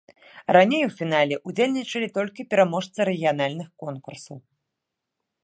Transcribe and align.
Раней 0.55 0.83
у 0.85 0.87
фінале 1.01 1.35
ўдзельнічалі 1.51 2.07
толькі 2.17 2.47
пераможцы 2.55 2.99
рэгіянальных 3.11 3.67
конкурсаў. 3.85 4.37